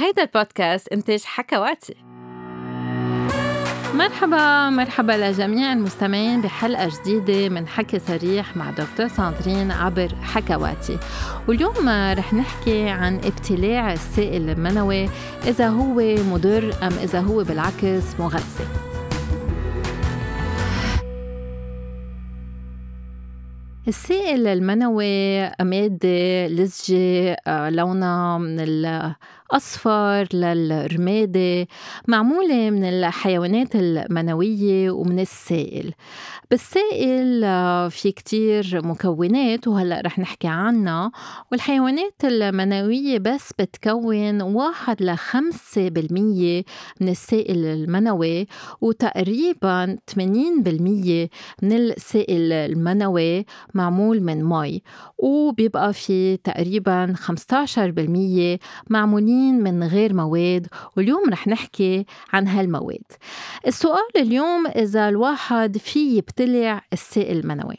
هيدا 0.00 0.22
البودكاست 0.22 0.88
إنتاج 0.88 1.22
حكواتي. 1.24 1.94
مرحبا 3.94 4.70
مرحبا 4.70 5.12
لجميع 5.12 5.72
المستمعين 5.72 6.40
بحلقة 6.40 6.90
جديدة 7.00 7.48
من 7.48 7.68
حكي 7.68 7.98
صريح 7.98 8.56
مع 8.56 8.70
دكتور 8.70 9.08
ساندرين 9.08 9.70
عبر 9.70 10.14
حكواتي. 10.22 10.98
واليوم 11.48 11.88
رح 11.88 12.34
نحكي 12.34 12.88
عن 12.88 13.16
ابتلاع 13.16 13.92
السائل 13.92 14.50
المنوي 14.50 15.08
إذا 15.46 15.68
هو 15.68 15.94
مضر 16.32 16.74
أم 16.82 16.92
إذا 16.92 17.20
هو 17.20 17.44
بالعكس 17.44 18.20
مغذي. 18.20 18.66
السائل 23.88 24.46
المنوي 24.46 25.40
مادة 25.60 26.46
لزجة 26.46 27.36
آه، 27.46 27.70
لونها 27.70 28.38
من 28.38 28.60
الأصفر 29.54 30.28
للرمادي 30.32 31.68
معمولة 32.08 32.70
من 32.70 32.84
الحيوانات 32.84 33.68
المنوية 33.74 34.90
ومن 34.90 35.20
السائل. 35.20 35.92
بالسائل 36.50 37.44
آه، 37.44 37.88
في 37.88 38.12
كتير 38.12 38.80
مكونات 38.84 39.68
وهلأ 39.68 40.02
رح 40.04 40.18
نحكي 40.18 40.48
عنها. 40.48 41.12
والحيوانات 41.52 42.14
المنوية 42.24 43.18
بس 43.18 43.52
بتكون 43.58 44.42
واحد 44.42 45.02
لخمسة 45.02 45.88
بالمية 45.88 46.64
من 47.00 47.08
السائل 47.08 47.64
المنوي 47.66 48.46
وتقريبا 48.80 49.96
80% 50.06 51.28
من 51.62 51.72
السائل 51.72 52.52
المنوي 52.52 53.44
معمول 53.74 54.20
من 54.22 54.44
مي. 54.44 54.82
وبيبقى 55.18 55.92
في 55.92 56.36
تقريبا 56.36 57.14
15% 57.16 58.58
معمولين 58.90 59.39
من 59.40 59.82
غير 59.82 60.14
مواد 60.14 60.66
واليوم 60.96 61.30
رح 61.30 61.48
نحكي 61.48 62.06
عن 62.32 62.48
هالمواد. 62.48 63.02
السؤال 63.66 64.10
اليوم 64.16 64.66
إذا 64.66 65.08
الواحد 65.08 65.78
في 65.78 66.16
يبتلع 66.16 66.82
السائل 66.92 67.38
المنوي. 67.38 67.76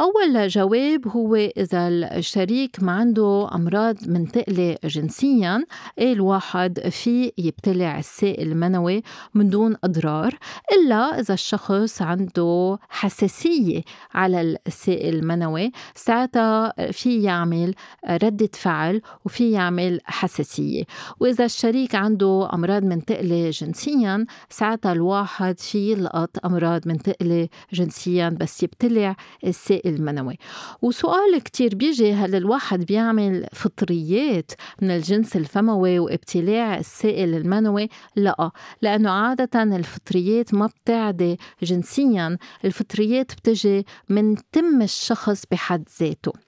أول 0.00 0.48
جواب 0.48 1.08
هو 1.08 1.34
إذا 1.34 1.88
الشريك 1.88 2.82
ما 2.82 2.92
عنده 2.92 3.48
أمراض 3.54 4.08
منتقلة 4.08 4.76
جنسيا 4.84 5.64
إيه 5.98 6.12
الواحد 6.12 6.88
في 6.88 7.32
يبتلع 7.38 7.98
السائل 7.98 8.52
المنوي 8.52 9.02
من 9.34 9.50
دون 9.50 9.76
أضرار؟ 9.84 10.38
إلا 10.72 11.20
إذا 11.20 11.34
الشخص 11.34 12.02
عنده 12.02 12.78
حساسية 12.88 13.82
على 14.14 14.58
السائل 14.66 15.14
المنوي 15.14 15.72
ساعتها 15.94 16.72
في 16.92 17.22
يعمل 17.22 17.74
ردة 18.10 18.50
فعل 18.52 19.00
وفي 19.24 19.52
يعمل 19.52 20.00
حساسية. 20.04 20.82
وإذا 21.20 21.44
الشريك 21.44 21.94
عنده 21.94 22.48
أمراض 22.52 22.84
منتقلة 22.84 23.50
جنسيا 23.50 24.26
ساعتها 24.50 24.92
الواحد 24.92 25.60
في 25.60 25.92
يلقط 25.92 26.30
أمراض 26.44 26.88
منتقلة 26.88 27.48
جنسيا 27.72 28.28
بس 28.28 28.62
يبتلع 28.62 29.16
السائل 29.44 29.94
المنوي. 29.94 30.38
وسؤال 30.82 31.42
كتير 31.44 31.74
بيجي 31.74 32.12
هل 32.12 32.34
الواحد 32.34 32.84
بيعمل 32.84 33.46
فطريات 33.52 34.52
من 34.82 34.90
الجنس 34.90 35.36
الفموي 35.36 35.98
وابتلاع 35.98 36.78
السائل 36.78 37.34
المنوي؟ 37.34 37.88
لا 38.16 38.50
لأنه 38.82 39.10
عادة 39.10 39.62
الفطريات 39.62 40.54
ما 40.54 40.66
بتعدي 40.66 41.38
جنسيا 41.62 42.38
الفطريات 42.64 43.32
بتجي 43.32 43.86
من 44.08 44.36
تم 44.52 44.82
الشخص 44.82 45.44
بحد 45.50 45.88
ذاته. 46.00 46.47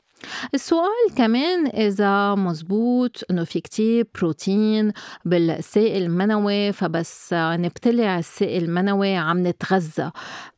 السؤال 0.55 1.15
كمان 1.17 1.67
إذا 1.67 2.35
مزبوط 2.35 3.25
إنه 3.31 3.45
في 3.45 3.61
كتير 3.61 4.07
بروتين 4.15 4.93
بالسائل 5.25 6.03
المنوي 6.03 6.73
فبس 6.73 7.31
نبتلع 7.35 8.19
السائل 8.19 8.65
المنوي 8.65 9.17
عم 9.17 9.47
نتغذى. 9.47 10.11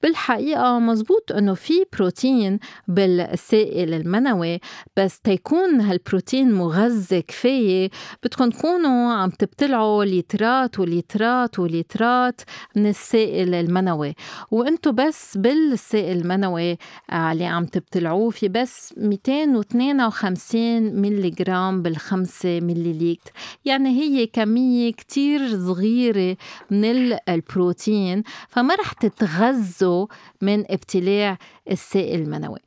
بالحقيقة 0.02 0.78
مزبوط 0.78 1.32
إنه 1.32 1.54
في 1.54 1.84
بروتين 1.92 2.58
بالسائل 2.88 3.94
المنوي 3.94 4.60
بس 4.96 5.20
تيكون 5.20 5.80
هالبروتين 5.80 6.52
مغذي 6.52 7.22
كفاية. 7.22 7.90
بدكم 8.24 8.50
تكونوا 8.50 9.12
عم 9.12 9.30
تبتلعوا 9.30 10.04
لترات 10.04 10.78
ولترات 10.78 11.58
ولترات 11.58 12.40
من 12.76 12.86
السائل 12.86 13.54
المنوي. 13.54 14.14
وإنتو 14.50 14.92
بس 14.92 15.36
بالسائل 15.36 16.18
المنوي 16.18 16.78
اللي 17.12 17.46
عم 17.46 17.64
تبتلعوه 17.64 18.30
في 18.30 18.48
بس 18.48 18.94
200 18.96 19.51
252 19.52 20.94
ملي 21.00 21.30
جرام 21.30 21.82
بالخمسة 21.82 22.60
ملي 22.60 22.92
لتر 22.92 23.30
يعني 23.64 23.88
هي 23.88 24.26
كمية 24.26 24.92
كتير 24.92 25.58
صغيرة 25.58 26.36
من 26.70 26.84
البروتين 27.28 28.22
فما 28.48 28.74
رح 28.74 28.92
تتغذوا 28.92 30.06
من 30.42 30.64
ابتلاع 30.72 31.38
السائل 31.70 32.20
المنوي. 32.20 32.58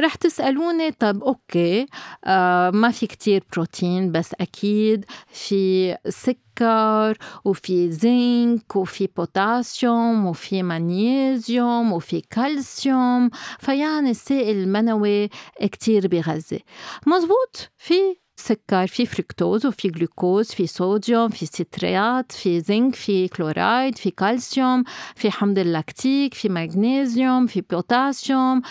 رح 0.00 0.14
تسألوني 0.14 0.90
طب 0.90 1.22
okay 1.22 1.86
آه 2.24 2.70
ما 2.70 2.90
في 2.90 3.06
كتير 3.06 3.44
بروتين 3.52 4.12
بس 4.12 4.34
أكيد 4.40 5.04
في 5.28 5.96
سكر 6.08 6.36
وفي 7.44 7.90
زنك 7.92 8.76
وفي 8.76 9.08
بوتاسيوم 9.16 10.26
وفي 10.26 10.62
مغنيسيوم 10.62 11.92
وفي 11.92 12.20
كالسيوم 12.20 13.30
فيعني 13.58 14.10
السائل 14.10 14.56
المنوي 14.56 15.28
كتير 15.62 16.08
بغذي 16.08 16.64
مزبوط 17.06 17.70
في 17.78 17.94
سكر 18.38 18.86
في 18.86 19.06
فركتوز 19.06 19.66
وفي 19.66 19.88
جلوكوز 19.88 20.50
في 20.50 20.66
صوديوم 20.66 21.28
في 21.28 21.46
ستريات 21.46 22.32
في 22.32 22.60
زنك 22.60 22.94
في 22.94 23.28
كلورايد 23.28 23.98
في 23.98 24.10
كالسيوم 24.10 24.84
في 25.14 25.30
حمض 25.30 25.58
اللاكتيك 25.58 26.34
في 26.34 26.48
مغنيسيوم 26.48 27.46
في 27.46 27.60
بوتاسيوم 27.70 28.62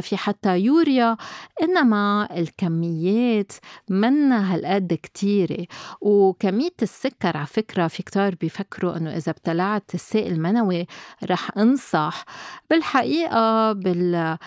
في 0.00 0.16
حتى 0.16 0.58
يوريا 0.58 1.16
إنما 1.62 2.28
الكميات 2.38 3.52
منا 3.90 4.54
هالقد 4.54 4.98
كتيرة 5.02 5.66
وكمية 6.00 6.74
السكر 6.82 7.36
على 7.36 7.46
فكرة 7.46 7.86
في 7.86 8.02
كتار 8.02 8.34
بيفكروا 8.34 8.96
إنه 8.96 9.16
إذا 9.16 9.30
ابتلعت 9.32 9.94
السائل 9.94 10.32
المنوي 10.32 10.86
رح 11.24 11.58
أنصح 11.58 12.24
بالحقيقة 12.70 13.72
بال 13.72 14.38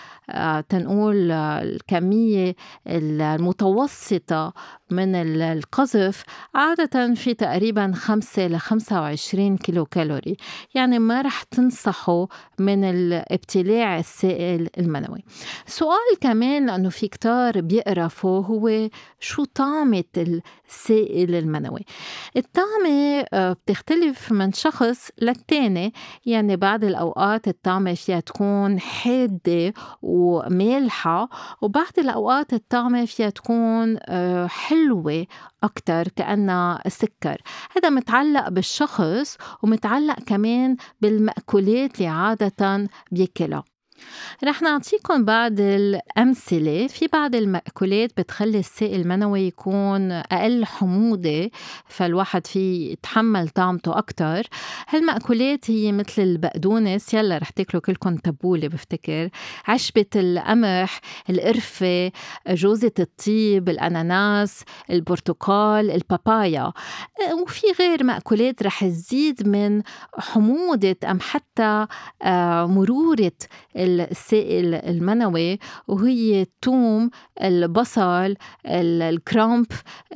تنقول 0.68 1.30
الكمية 1.30 2.54
المتوسطة 2.86 4.52
من 4.90 5.14
القذف 5.14 6.24
عادة 6.54 7.14
في 7.14 7.34
تقريبا 7.34 7.92
5 7.92 8.46
ل 8.46 8.58
25 8.58 9.56
كيلو 9.56 9.84
كالوري 9.86 10.36
يعني 10.74 10.98
ما 10.98 11.22
رح 11.22 11.42
تنصحوا 11.42 12.26
من 12.58 12.84
الابتلاع 12.84 13.98
السائل 13.98 14.68
المنوي. 14.78 15.24
سؤال 15.66 16.18
كمان 16.20 16.66
لأنه 16.66 16.88
في 16.88 17.08
كتار 17.08 17.60
بيقرفوا 17.60 18.44
هو 18.44 18.88
شو 19.20 19.44
طعمة 19.44 20.04
السائل 20.68 21.34
المنوي. 21.34 21.84
الطعمة 22.36 23.24
آه، 23.32 23.52
بتختلف 23.52 24.32
من 24.32 24.52
شخص 24.52 25.10
للتاني. 25.22 25.92
يعني 26.26 26.56
بعض 26.56 26.84
الأوقات 26.84 27.48
الطعمة 27.48 27.94
فيها 27.94 28.20
تكون 28.20 28.80
حادة 28.80 29.72
ومالحة 30.02 31.28
وبعض 31.62 31.98
الأوقات 31.98 32.52
الطعمة 32.52 33.04
فيها 33.04 33.30
تكون 33.30 33.98
آه، 34.02 34.46
حلوة 34.46 35.26
أكتر 35.62 36.08
كأنها 36.08 36.82
سكر. 36.88 37.42
هذا 37.76 37.88
متعلق 37.90 38.48
بالشخص 38.48 39.36
ومتعلق 39.62 40.20
كمان 40.26 40.76
بالمأكولات 41.00 41.94
اللي 41.98 42.08
عادة 42.08 42.88
بياكلها. 43.12 43.77
رح 44.44 44.62
نعطيكم 44.62 45.24
بعض 45.24 45.60
الأمثلة. 45.60 46.86
في 46.86 47.06
بعض 47.12 47.34
المأكولات 47.34 48.10
بتخلي 48.20 48.58
السائل 48.58 49.00
المنوي 49.00 49.40
يكون 49.40 50.12
أقل 50.12 50.64
حموضة 50.64 51.50
فالواحد 51.86 52.46
في 52.46 52.92
يتحمل 52.92 53.48
طعمته 53.48 53.98
أكتر. 53.98 54.42
هالمأكولات 54.88 55.70
هي 55.70 55.92
مثل 55.92 56.22
البقدونس. 56.22 57.14
يلا 57.14 57.38
رح 57.38 57.50
تاكلوا 57.50 57.82
كلكم 57.82 58.16
تبولة 58.16 58.68
بفتكر. 58.68 59.28
عشبة 59.68 60.06
القمح 60.16 61.00
القرفة 61.30 62.12
جوزة 62.48 62.92
الطيب 62.98 63.68
الأناناس 63.68 64.62
البرتقال 64.90 65.90
البابايا. 65.90 66.72
وفي 67.42 67.66
غير 67.78 68.04
مأكولات 68.04 68.62
رح 68.62 68.84
تزيد 68.84 69.48
من 69.48 69.82
حموضة 70.18 70.96
أم 71.04 71.20
حتى 71.20 71.86
آه، 72.22 72.66
مرورة 72.66 73.32
السائل 74.00 74.74
المنوي 74.74 75.58
وهي 75.88 76.42
الثوم 76.42 77.10
البصل 77.42 78.34
الكرامب 78.66 79.66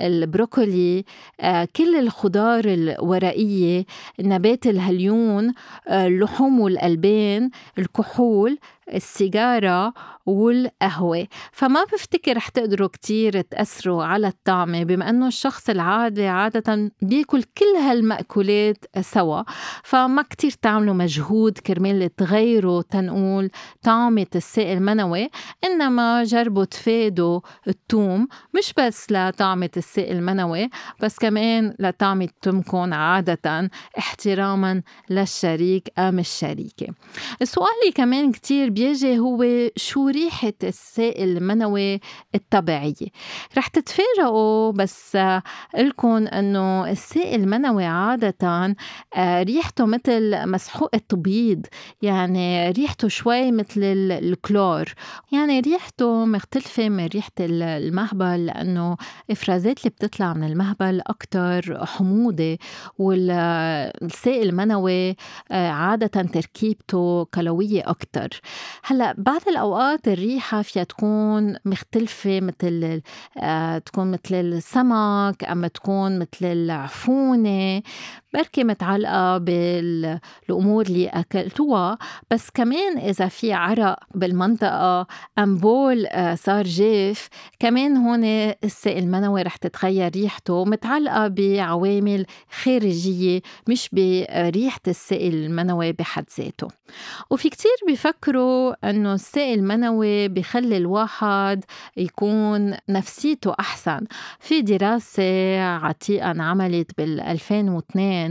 البروكولي 0.01 1.05
آه، 1.41 1.69
كل 1.77 1.95
الخضار 1.99 2.65
الورقية 2.67 3.85
نبات 4.21 4.67
الهليون 4.67 5.53
آه، 5.89 6.07
اللحوم 6.07 6.61
والألبان 6.61 7.51
الكحول 7.79 8.59
السيجارة 8.95 9.95
والقهوة. 10.27 11.27
فما 11.53 11.85
بفتكر 11.85 12.37
رح 12.37 12.49
تقدروا 12.49 12.89
كتير 12.89 13.41
تأثروا 13.41 14.05
على 14.05 14.27
الطعمة 14.29 14.83
بما 14.85 15.11
أنه 15.11 15.27
الشخص 15.27 15.71
العادي 15.71 16.27
عادة 16.27 16.93
بيأكل 17.03 17.43
كل 17.43 17.77
هالمأكولات 17.81 18.85
سوا. 19.01 19.43
فما 19.85 20.23
كتير 20.23 20.51
تعملوا 20.51 20.95
مجهود 20.95 21.59
كرمال 21.59 22.17
تغيروا 22.17 22.83
تنقول 22.83 23.51
طعمة 23.83 24.27
السائل 24.35 24.77
المنوي 24.77 25.31
إنما 25.65 26.25
جربوا 26.25 26.65
تفادوا 26.65 27.41
التوم 27.69 28.29
مش 28.59 28.75
بس 28.79 29.07
لطعمة 29.13 29.71
السائل 29.77 30.17
المنوي 30.17 30.71
بس 31.01 31.19
كمان 31.19 31.75
لطعمة 31.79 32.29
تمكن 32.43 32.93
عادة 32.93 33.71
احتراما 33.99 34.83
للشريك 35.11 35.93
أم 35.99 36.19
الشريكة. 36.19 36.87
السؤال 37.43 37.93
كمان 37.95 38.33
كتير 38.33 38.69
بيجي 38.73 39.19
هو 39.19 39.45
شو 39.77 40.09
ريحة 40.09 40.53
السائل 40.65 41.37
المنوي 41.37 42.01
الطبيعية 42.35 43.07
رح 43.59 43.67
تتفاجئوا 43.67 44.73
بس 44.73 45.19
لكم 45.79 46.27
إنه 46.27 46.91
السائل 46.91 47.41
المنوي 47.41 47.85
عادة 47.85 48.75
آه، 49.15 49.43
ريحته 49.43 49.87
مثل 49.87 50.49
مسحوق 50.49 50.91
التبيض 50.95 51.67
يعني 52.03 52.71
ريحته 52.71 53.09
شوي 53.09 53.53
مثل 53.53 53.81
الكلور. 54.23 54.85
يعني 55.33 55.61
ريحته 55.61 56.25
مختلفة 56.25 56.89
من 56.89 57.07
ريحة 57.07 57.31
المهبل 57.41 58.47
لأنه 58.47 58.97
إفرازات 59.31 59.79
اللي 59.79 59.91
بتطلع 59.91 60.33
من 60.35 60.45
المهبل 60.45 61.01
أكتر 61.07 61.87
حموضة 61.87 62.59
والسائل 62.99 64.49
المنوي 64.49 65.17
آه، 65.51 65.69
عادة 65.69 66.23
تركيبته 66.23 67.25
كلوية 67.25 67.83
أكتر. 67.91 68.41
هلأ 68.85 69.15
بعض 69.19 69.41
الأوقات 69.49 70.09
الريحة 70.09 70.63
فيها 70.63 70.85
تكون 70.85 71.57
مختلفة 71.65 72.41
مثل 72.41 73.03
آه، 73.39 73.79
تكون 73.79 74.11
مثل 74.11 74.35
السمك 74.35 75.45
أما 75.45 75.69
تكون 75.69 76.19
مثل 76.19 76.47
العفونة. 76.47 77.83
بركي 78.35 78.65
متعلقة 78.65 79.39
بالأمور 79.39 80.87
اللي 80.87 81.09
أكلتوها. 81.09 81.99
بس 82.31 82.51
كمان 82.51 82.99
إذا 82.99 83.29
في 83.29 83.53
عرق 83.53 83.97
بالمنطقة 84.15 85.07
أم 85.39 85.57
بول 85.57 86.07
آه، 86.07 86.35
صار 86.35 86.65
جاف 86.65 87.29
كمان 87.59 87.97
هون 87.97 88.25
السائل 88.65 89.03
المنوي 89.05 89.43
رح 89.43 89.57
تتغير 89.57 90.13
ريحته. 90.13 90.65
متعلقة 90.65 91.29
بعوامل 91.29 92.27
خارجية 92.63 93.41
مش 93.69 93.89
بريحة 93.93 94.81
السائل 94.89 95.35
المنوي 95.35 95.93
بحد 95.93 96.25
ذاته. 96.39 96.69
وفي 97.31 97.49
كتير 97.51 97.73
بيفكروا 97.87 98.91
أنه 98.91 99.15
السائل 99.15 99.59
المنوي 99.59 100.29
بخلي 100.29 100.77
الواحد 100.77 101.65
يكون 101.97 102.77
نفسيته 102.89 103.55
أحسن. 103.61 104.01
في 104.41 104.63
دراسة 104.63 105.61
عتيقة 105.63 106.31
انعملت 106.31 106.91
بال 106.99 107.21
2002 107.21 108.22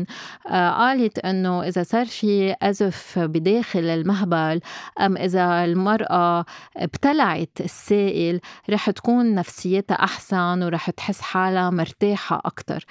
آه، 0.47 0.69
قالت 0.69 1.19
أنه 1.19 1.63
إذا 1.63 1.83
صار 1.83 2.05
في 2.05 2.55
أزف 2.61 3.19
بداخل 3.19 3.85
المهبل 3.85 4.61
أم 4.99 5.17
إذا 5.17 5.65
المرأة 5.65 6.45
ابتلعت 6.77 7.49
السائل 7.59 8.39
رح 8.69 8.89
تكون 8.89 9.35
نفسيتها 9.35 9.95
أحسن 9.95 10.63
ورح 10.63 10.89
تحس 10.89 11.21
حالها 11.21 11.69
مرتاحة 11.69 12.41
أكتر. 12.45 12.85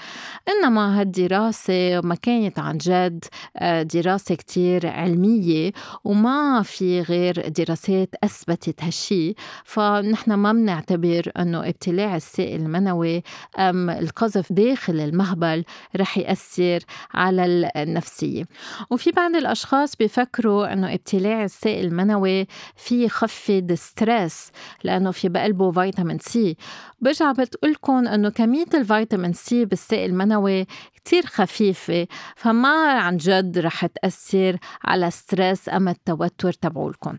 إنما 0.49 1.01
هالدراسة 1.01 2.01
ما 2.01 2.15
كانت 2.15 2.59
عن 2.59 2.79
جد 2.79 3.25
آه، 3.57 3.83
دراسة 3.83 4.35
كتير 4.35 4.87
علمية 4.87 5.73
وما 6.05 6.63
في 6.63 7.01
غير 7.01 7.49
دراسات 7.49 8.15
أثبتت 8.25 8.85
هالشي. 8.85 9.35
فنحن 9.65 10.33
ما 10.33 10.53
بنعتبر 10.53 11.33
أنه 11.39 11.69
ابتلاع 11.69 12.17
السائل 12.17 12.61
المنوي 12.61 13.23
أم 13.59 13.91
القذف 13.91 14.53
داخل 14.53 15.01
المهبل 15.01 15.65
رح 15.97 16.19
يأثر 16.19 16.81
على 17.15 17.71
النفسية. 17.77 18.45
وفي 18.91 19.11
بعض 19.11 19.37
الأشخاص 19.37 19.97
بيفكروا 19.97 20.73
أنه 20.73 20.95
ابتلاع 20.95 21.45
السائل 21.45 21.87
المنوي 21.87 22.47
في 22.77 23.05
يخفض 23.05 23.73
stress 23.73 24.51
لأنه 24.85 25.11
في 25.11 25.29
بقلبه 25.29 25.71
فيتامين 25.71 26.19
سي 26.19 26.57
برجع 27.01 27.33
بتقولكم 27.33 28.09
أنه 28.09 28.29
كمية 28.31 28.67
الفيتامين 28.75 29.33
سي 29.33 29.65
بالسائل 29.65 30.11
المنوي 30.11 30.67
كتير 30.95 31.27
خفيفة 31.27 32.07
فما 32.37 32.99
عن 33.01 33.17
جد 33.17 33.59
رح 33.59 33.87
تأثر 33.87 34.57
على 34.85 35.11
ستريس 35.11 35.69
أما 35.69 35.91
التوتر 35.91 36.53
تبعولكم 36.53 37.17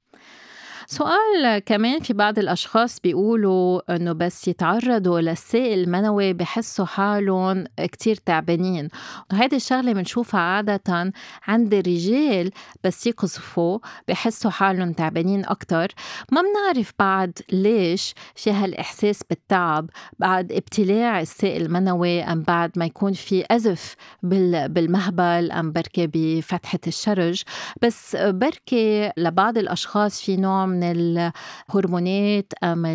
سؤال 0.93 1.59
كمان 1.65 1.99
في 1.99 2.13
بعض 2.13 2.39
الأشخاص 2.39 2.99
بيقولوا 2.99 3.95
إنه 3.95 4.11
بس 4.11 4.47
يتعرضوا 4.47 5.21
للسائل 5.21 5.79
المنوي 5.79 6.33
بحسوا 6.33 6.85
حالهم 6.85 7.63
كتير 7.77 8.15
تعبانين. 8.15 8.87
وهيدي 9.33 9.55
الشغلة 9.55 9.93
بنشوفها 9.93 10.39
عادة 10.39 11.11
عند 11.47 11.73
الرجال 11.73 12.51
بس 12.83 13.07
يقذفوا 13.07 13.79
بحسوا 14.07 14.51
حالهم 14.51 14.93
تعبانين 14.93 15.45
أكتر. 15.45 15.87
ما 16.31 16.41
بنعرف 16.41 16.93
بعد 16.99 17.39
ليش 17.51 18.13
في 18.35 18.51
هالإحساس 18.51 19.23
بالتعب 19.29 19.89
بعد 20.19 20.51
ابتلاع 20.51 21.21
السائل 21.21 21.61
المنوي 21.61 22.23
أم 22.23 22.41
بعد 22.41 22.71
ما 22.75 22.85
يكون 22.85 23.13
في 23.13 23.45
أزف 23.51 23.95
بالمهبل 24.23 25.51
أم 25.51 25.71
بركة 25.71 26.09
بفتحة 26.13 26.79
الشرج. 26.87 27.41
بس 27.81 28.15
بركة 28.15 29.13
لبعض 29.17 29.57
الأشخاص 29.57 30.21
في 30.21 30.37
نوع 30.37 30.65
من 30.65 30.80
من 30.81 31.31
الهرمونات 31.71 32.53
أم 32.63 32.85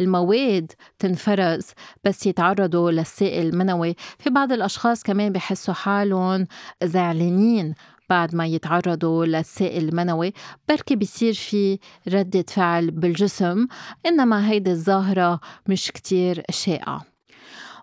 المواد 0.00 0.72
تنفرز 0.98 1.66
بس 2.04 2.26
يتعرضوا 2.26 2.90
للسائل 2.90 3.46
المنوي 3.46 3.96
في 4.18 4.30
بعض 4.30 4.52
الأشخاص 4.52 5.02
كمان 5.02 5.32
بحسوا 5.32 5.74
حالهم 5.74 6.46
زعلانين 6.82 7.74
بعد 8.10 8.34
ما 8.34 8.46
يتعرضوا 8.46 9.26
للسائل 9.26 9.88
المنوي 9.88 10.32
بركي 10.68 10.96
بيصير 10.96 11.32
في 11.34 11.78
ردة 12.08 12.44
فعل 12.48 12.90
بالجسم 12.90 13.66
إنما 14.06 14.50
هيدي 14.50 14.70
الظاهرة 14.70 15.40
مش 15.68 15.90
كتير 15.92 16.42
شائعة. 16.50 17.11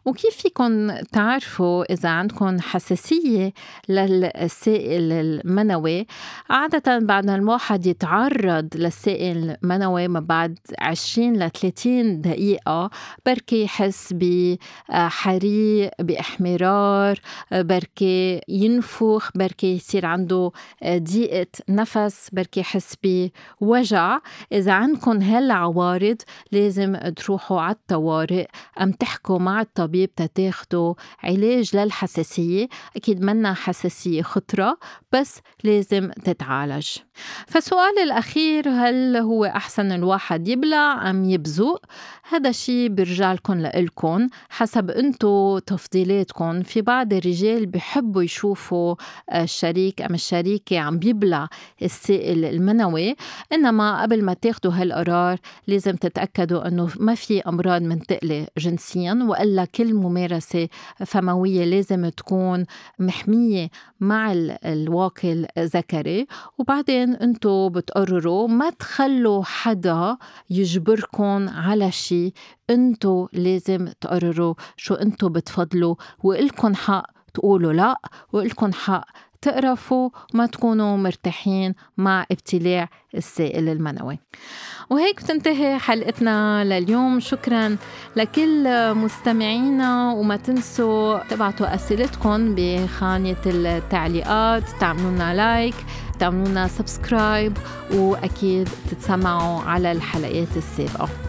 وكيف 0.05 0.35
فيكم 0.35 0.91
تعرفوا 1.01 1.93
إذا 1.93 2.09
عندكم 2.09 2.59
حساسية 2.59 3.53
للسائل 3.89 5.11
المنوي؟ 5.11 6.07
عادة 6.49 6.99
بعد 6.99 7.29
الواحد 7.29 7.85
يتعرض 7.85 8.67
للسائل 8.75 9.57
المنوي 9.63 10.07
ما 10.07 10.19
بعد 10.19 10.59
20 10.79 11.33
ل 11.33 11.49
30 11.49 12.21
دقيقة 12.21 12.89
بركي 13.25 13.63
يحس 13.63 14.13
بحريق 14.13 15.91
بإحمرار 15.99 17.19
بركي 17.51 18.41
ينفخ 18.47 19.31
بركي 19.35 19.75
يصير 19.75 20.06
عنده 20.06 20.51
ضيقة 20.85 21.47
نفس 21.69 22.29
بركي 22.33 22.59
يحس 22.59 22.95
بوجع. 23.03 24.19
إذا 24.51 24.71
عندكم 24.71 25.21
هالعوارض 25.21 26.18
لازم 26.51 26.95
تروحوا 26.95 27.61
على 27.61 27.75
الطوارئ 27.75 28.47
أم 28.81 28.91
تحكوا 28.91 29.39
مع 29.39 29.61
الطبيب 29.61 29.98
الطبيب 30.03 30.15
تتاخدوا 30.15 30.94
علاج 31.23 31.75
للحساسية. 31.75 32.68
أكيد 32.95 33.21
منا 33.21 33.53
حساسية 33.53 34.21
خطرة 34.21 34.77
بس 35.11 35.39
لازم 35.63 36.11
تتعالج. 36.23 36.87
فالسؤال 37.47 37.99
الأخير 38.03 38.69
هل 38.69 39.18
هو 39.18 39.45
أحسن 39.45 39.91
الواحد 39.91 40.47
يبلع 40.47 41.09
أم 41.09 41.29
يبزق 41.29 41.85
هذا 42.29 42.49
الشيء 42.49 42.89
بيرجع 42.89 43.33
لكم 43.33 43.53
لإلكم. 43.53 44.27
حسب 44.49 44.91
أنتو 44.91 45.59
تفضيلاتكم 45.59 46.63
في 46.63 46.81
بعض 46.81 47.13
الرجال 47.13 47.65
بحبوا 47.65 48.23
يشوفوا 48.23 48.95
الشريك 49.35 50.01
أم 50.01 50.13
الشريكة 50.13 50.79
عم 50.79 50.99
بيبلع 50.99 51.47
السائل 51.81 52.45
المنوي. 52.45 53.15
إنما 53.53 54.01
قبل 54.01 54.23
ما 54.23 54.33
تاخدوا 54.33 54.71
هالقرار 54.71 55.37
لازم 55.68 55.95
تتأكدوا 55.95 56.68
أنه 56.68 56.89
ما 56.99 57.15
في 57.15 57.41
أمراض 57.41 57.81
منتقلة 57.81 58.47
جنسيا 58.57 59.19
وإلا 59.29 59.65
كل 59.80 59.94
ممارسة 59.94 60.68
فموية 61.06 61.66
لازم 61.66 62.09
تكون 62.09 62.66
محمية 63.00 63.69
مع 64.00 64.31
الواقي 64.66 65.48
الذكري. 65.57 66.28
وبعدين 66.57 67.16
انتو 67.16 67.69
بتقرروا 67.69 68.48
ما 68.48 68.69
تخلوا 68.69 69.44
حدا 69.44 70.18
يجبركم 70.50 71.50
على 71.50 71.92
شيء 71.92 72.33
انتو 72.69 73.28
لازم 73.33 73.88
تقرروا 74.02 74.54
شو 74.78 74.94
انتو 74.94 75.30
بتفضلوا. 75.30 75.95
وإلكن 76.24 76.76
حق 76.76 77.06
تقولوا 77.33 77.74
لا 77.74 77.95
وإلكن 78.33 78.74
حق 78.74 79.06
تقرفوا 79.41 80.09
وما 80.33 80.45
تكونوا 80.45 80.97
مرتاحين 80.97 81.73
مع 81.97 82.25
ابتلاع 82.31 82.89
السائل 83.15 83.69
المنوي. 83.69 84.19
وهيك 84.89 85.23
بتنتهي 85.23 85.79
حلقتنا 85.79 86.63
لليوم. 86.63 87.19
شكرا 87.19 87.77
لكل 88.15 88.93
مستمعينا 88.95 90.11
وما 90.11 90.35
تنسوا 90.35 91.17
تبعتوا 91.17 91.75
أسئلتكم 91.75 92.55
بخانة 92.55 93.35
التعليقات. 93.45 94.63
تعملوا 94.79 95.11
لنا 95.11 95.33
like 95.33 95.75
تعملوا 96.19 96.47
لنا 96.47 96.67
subscribe 96.68 97.57
وأكيد 97.93 98.69
تتسمعوا 98.91 99.61
على 99.61 99.91
الحلقات 99.91 100.57
السابقة. 100.57 101.29